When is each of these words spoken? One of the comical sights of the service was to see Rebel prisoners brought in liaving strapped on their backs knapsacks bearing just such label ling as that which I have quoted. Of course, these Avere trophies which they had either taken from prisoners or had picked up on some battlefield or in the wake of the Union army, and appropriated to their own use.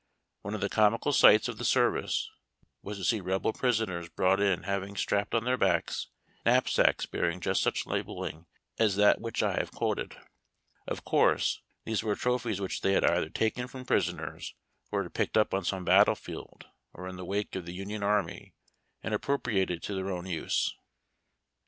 One 0.41 0.55
of 0.55 0.61
the 0.61 0.67
comical 0.69 1.13
sights 1.13 1.47
of 1.47 1.59
the 1.59 1.63
service 1.63 2.27
was 2.81 2.97
to 2.97 3.03
see 3.03 3.21
Rebel 3.21 3.53
prisoners 3.53 4.09
brought 4.09 4.39
in 4.39 4.63
liaving 4.63 4.97
strapped 4.97 5.35
on 5.35 5.43
their 5.43 5.57
backs 5.59 6.07
knapsacks 6.43 7.05
bearing 7.05 7.39
just 7.39 7.61
such 7.61 7.85
label 7.85 8.19
ling 8.19 8.47
as 8.79 8.95
that 8.95 9.21
which 9.21 9.43
I 9.43 9.57
have 9.59 9.71
quoted. 9.71 10.15
Of 10.87 11.05
course, 11.05 11.61
these 11.85 12.01
Avere 12.01 12.17
trophies 12.17 12.59
which 12.59 12.81
they 12.81 12.93
had 12.93 13.03
either 13.03 13.29
taken 13.29 13.67
from 13.67 13.85
prisoners 13.85 14.55
or 14.91 15.03
had 15.03 15.13
picked 15.13 15.37
up 15.37 15.53
on 15.53 15.63
some 15.63 15.85
battlefield 15.85 16.65
or 16.95 17.07
in 17.07 17.17
the 17.17 17.23
wake 17.23 17.55
of 17.55 17.67
the 17.67 17.73
Union 17.73 18.01
army, 18.01 18.55
and 19.03 19.13
appropriated 19.13 19.83
to 19.83 19.93
their 19.93 20.09
own 20.09 20.25
use. 20.25 20.73